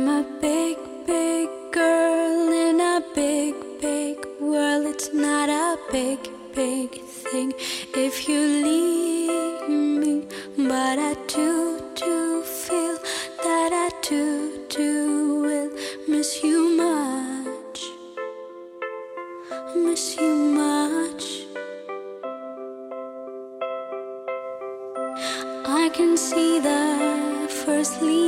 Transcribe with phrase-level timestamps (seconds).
[0.00, 4.86] I'm a big, big girl in a big, big world.
[4.86, 6.18] It's not a big,
[6.54, 7.52] big thing
[7.94, 10.26] if you leave me.
[10.56, 12.96] But I do, do feel
[13.44, 15.70] that I do, do will
[16.08, 17.80] miss you much.
[19.76, 21.26] Miss you much.
[25.68, 28.19] I can see the first leaf.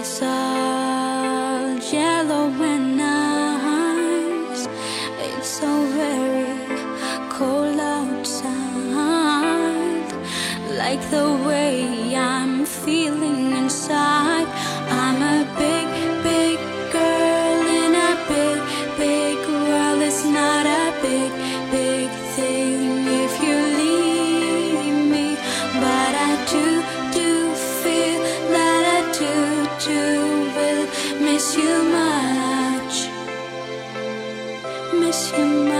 [0.00, 4.68] It's all yellow and nice.
[5.18, 6.54] It's so very
[7.28, 8.46] cold outside,
[10.78, 13.27] like the way I'm feeling.
[31.58, 33.08] miss you much,
[35.00, 35.77] miss you much.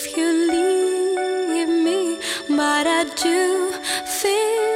[0.00, 3.72] if you leave me, but I do
[4.06, 4.67] feel.